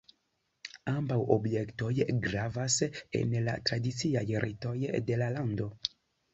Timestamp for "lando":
5.39-5.73